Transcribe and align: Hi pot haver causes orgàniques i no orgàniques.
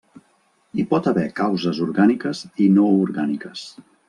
Hi 0.79 0.85
pot 0.93 1.09
haver 1.11 1.25
causes 1.41 1.83
orgàniques 1.89 2.43
i 2.67 2.71
no 2.79 2.89
orgàniques. 3.05 3.69